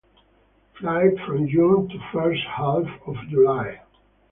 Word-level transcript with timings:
Flight 0.79 1.19
from 1.27 1.47
June 1.47 1.87
to 1.89 1.99
first 2.11 2.41
half 2.57 2.85
of 3.05 3.15
July. 3.29 3.81